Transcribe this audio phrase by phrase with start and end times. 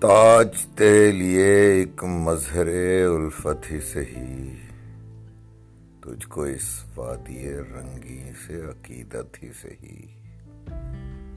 [0.00, 2.66] تاج تیرے لیے ایک مظہر
[3.06, 4.54] الفت ہی سہی
[6.00, 10.06] تجھ کو اس وادی رنگی سے عقیدت ہی سہی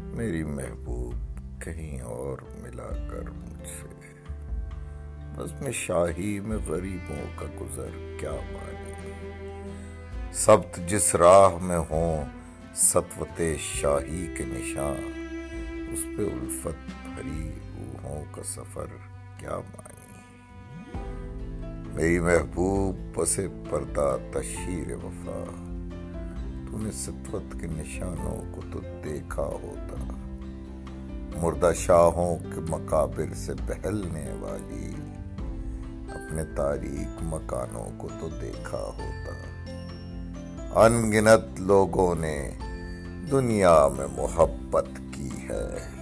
[0.00, 1.14] میری محبوب
[1.62, 4.12] کہیں اور ملا کر مجھ سے۔
[5.36, 8.92] بس میں شاہی میں غریبوں کا گزر کیا مانی
[10.32, 12.24] سبت جس راہ میں ہوں
[12.74, 15.26] ستوت شاہی کے نشان۔
[15.92, 18.86] اس پہ الفت بھری روحوں کا سفر
[19.36, 20.20] کیا مانی؟
[21.94, 25.44] میری محبوب پس پردہ تشہیر وفا،
[26.70, 29.94] تو نے ستوت کے نشانوں کو تو دیکھا ہوتا۔
[31.42, 34.92] مردہ شاہوں کے مقابر سے بہلنے والی،
[36.10, 39.32] اپنے تاریخ مکانوں کو تو دیکھا ہوتا۔
[40.80, 42.50] انگنت لوگوں نے
[43.30, 45.99] دنیا میں محبت کی ہے۔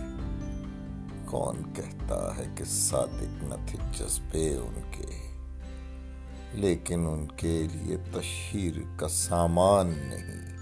[1.30, 5.28] کون کہتا ہے کہ صادق نہ تھے جذبے ان کے؟
[6.52, 10.58] لیکن ان کے لیے تشہیر کا سامان نہیں،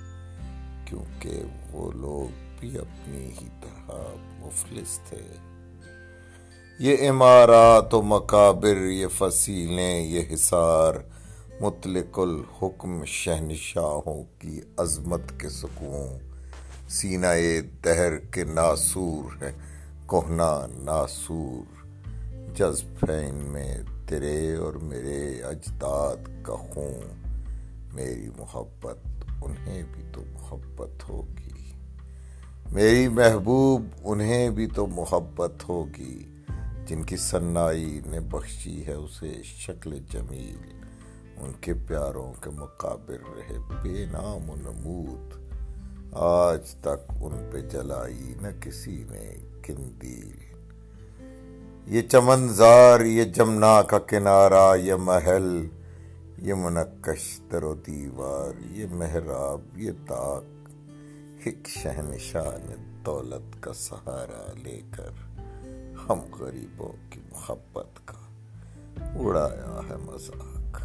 [0.86, 1.42] کیونکہ
[1.72, 3.92] وہ لوگ بھی اپنی ہی طرح
[4.38, 5.22] مفلس تھے۔
[6.78, 10.94] یہ عمارات و مقابر، یہ فصیلیں، یہ حصار
[11.60, 16.18] مطلق الحکم شہنشاہوں کی عظمت کے سکون
[16.88, 19.52] سینہ دہر کے ناسور ہے
[20.06, 21.86] کوہنا ناسور،
[22.54, 27.22] جذب ہے ان میں تیرے اور میرے اجداد کا خون۔
[27.92, 28.98] میری محبت
[29.42, 31.72] انہیں بھی تو محبت ہوگی۔
[32.72, 36.34] میری محبوب انہیں بھی تو محبت ہوگی۔
[36.86, 40.84] جن کی سنائی نے بخشی ہے اسے شکل جمیل۔
[41.36, 45.45] ان کے پیاروں کے مقابر رہے بے نام و نمود۔
[46.18, 50.30] آج تک ان پہ جلائی نہ کسی نے کندیل۔
[51.86, 55.66] یہ چمنزار، یہ جمنا کا کنارہ، یہ محل،
[56.38, 60.68] یہ منقش در و دیوار، یہ محراب، یہ تاک
[61.44, 65.10] ایک شہنشان دولت کا سہارا لے کر
[66.08, 68.18] ہم غریبوں کی محبت کا
[69.18, 70.82] اڑایا ہے مذاق۔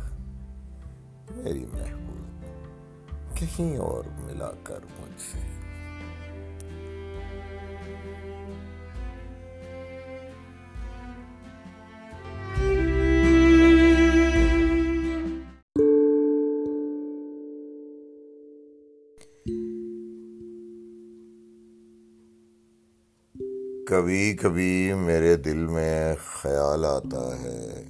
[1.35, 2.10] میری محبوب
[3.41, 5.39] کہیں اور ملا کر مجھ سے۔
[23.87, 27.83] کبھی کبھی میرے دل میں خیال آتا ہے۔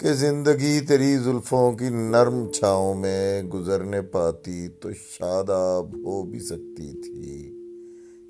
[0.00, 6.92] کہ زندگی تیری زلفوں کی نرم چھاؤں میں گزرنے پاتی تو شاداب ہو بھی سکتی
[6.92, 7.52] تھی۔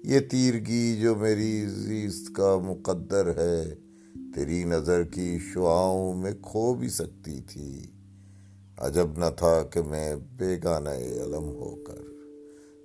[0.05, 3.75] یہ تیرگی جو میری زیست کا مقدر ہے،
[4.35, 7.83] تیری نظر کی شعاؤں میں کھو بھی سکتی تھی۔
[8.79, 12.03] عجب نہ تھا کہ میں بیگانہ علم ہو کر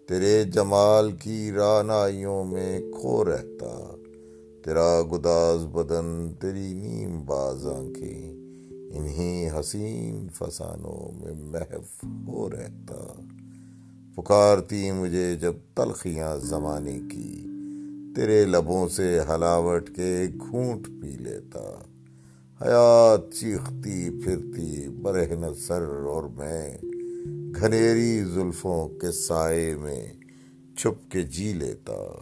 [0.07, 3.95] تیرے جمال کی رانائیوں میں کھو رہتا۔
[4.66, 8.44] تیرا گداز بدن، تیری نیم باز آنکھیں
[8.95, 13.22] انہی حسین فسانوں میں محف ہو رہتا۔
[14.16, 17.45] پکارتی مجھے جب تلخیاں زمانے کی،
[18.16, 21.83] تیرے لبوں سے ہلاوٹ کے گھونٹ پی لیتا۔
[22.61, 26.77] حیات چیختی پھرتی برہن سر اور میں
[27.56, 30.13] گھنیری زلفوں کے سائے میں
[30.77, 32.22] چھپ کے جی لیتا۔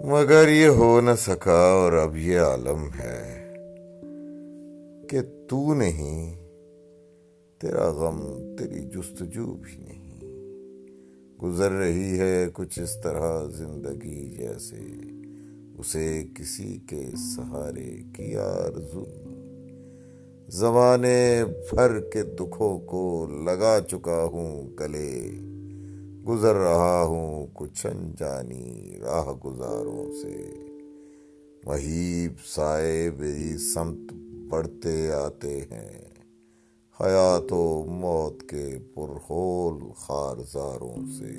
[0.00, 3.52] مگر یہ ہو نہ سکا اور اب یہ عالم ہے
[5.10, 6.36] کہ تو نہیں،
[7.58, 8.20] تیرا غم،
[8.58, 10.20] تیری جستجو بھی نہیں۔
[11.42, 14.82] گزر رہی ہے کچھ اس طرح زندگی جیسے،
[15.78, 17.06] اسے کسی کے
[17.36, 19.04] سہارے کی آرزو۔
[20.48, 25.30] زمانے بھر کے دکھوں کو لگا چکا ہوں گلے۔
[26.28, 30.52] گزر رہا ہوں، کچھ انجانی راہ گزاروں سے۔
[31.66, 34.12] مہیب سائے بھی سمت
[34.48, 36.04] بڑھتے آتے ہیں۔
[37.00, 41.32] حیات و موت کے پرخول خارزاروں سے۔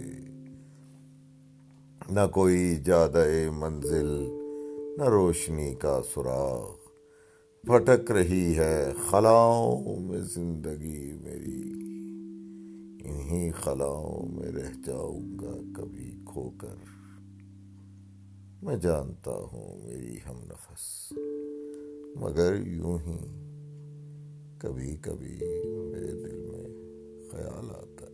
[2.11, 3.25] نہ کوئی جادہ
[3.57, 4.27] منزل،
[4.97, 6.75] نہ روشنی کا سراغ۔
[7.63, 11.84] بھٹک رہی ہے خلاؤں میں زندگی میری۔
[13.35, 16.75] انہی خلاؤں میں رہ جاؤں گا کبھی کھو کر
[18.61, 21.13] میں جانتا ہوں میری ہم نفس،
[22.15, 23.17] مگر یوں ہی
[24.59, 25.39] کبھی کبھی
[25.91, 26.65] میرے دل میں
[27.31, 28.11] خیال آتا ہے۔